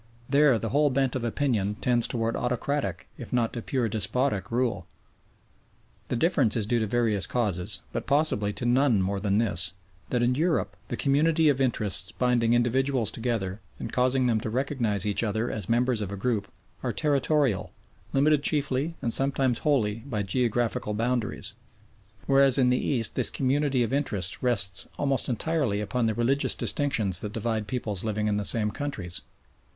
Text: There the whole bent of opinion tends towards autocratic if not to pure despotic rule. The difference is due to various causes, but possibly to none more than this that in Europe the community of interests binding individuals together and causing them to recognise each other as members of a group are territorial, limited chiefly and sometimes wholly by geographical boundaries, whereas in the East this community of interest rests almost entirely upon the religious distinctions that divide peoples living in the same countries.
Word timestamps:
There 0.27 0.57
the 0.57 0.69
whole 0.69 0.89
bent 0.89 1.15
of 1.15 1.23
opinion 1.23 1.75
tends 1.75 2.07
towards 2.07 2.35
autocratic 2.35 3.07
if 3.19 3.31
not 3.31 3.53
to 3.53 3.61
pure 3.61 3.87
despotic 3.87 4.49
rule. 4.49 4.87
The 6.07 6.15
difference 6.15 6.57
is 6.57 6.65
due 6.65 6.79
to 6.79 6.87
various 6.87 7.27
causes, 7.27 7.81
but 7.91 8.07
possibly 8.07 8.51
to 8.53 8.65
none 8.65 9.03
more 9.03 9.19
than 9.19 9.37
this 9.37 9.73
that 10.09 10.23
in 10.23 10.33
Europe 10.33 10.75
the 10.87 10.97
community 10.97 11.49
of 11.49 11.61
interests 11.61 12.11
binding 12.13 12.53
individuals 12.55 13.11
together 13.11 13.61
and 13.77 13.93
causing 13.93 14.25
them 14.25 14.39
to 14.41 14.49
recognise 14.49 15.05
each 15.05 15.21
other 15.21 15.51
as 15.51 15.69
members 15.69 16.01
of 16.01 16.11
a 16.11 16.17
group 16.17 16.47
are 16.81 16.91
territorial, 16.91 17.71
limited 18.11 18.41
chiefly 18.41 18.95
and 19.03 19.13
sometimes 19.13 19.59
wholly 19.59 20.01
by 20.07 20.23
geographical 20.23 20.95
boundaries, 20.95 21.53
whereas 22.25 22.57
in 22.57 22.71
the 22.71 22.83
East 22.83 23.13
this 23.13 23.29
community 23.29 23.83
of 23.83 23.93
interest 23.93 24.41
rests 24.41 24.87
almost 24.97 25.29
entirely 25.29 25.79
upon 25.79 26.07
the 26.07 26.15
religious 26.15 26.55
distinctions 26.55 27.19
that 27.19 27.31
divide 27.33 27.67
peoples 27.67 28.03
living 28.03 28.25
in 28.25 28.37
the 28.37 28.43
same 28.43 28.71
countries. 28.71 29.21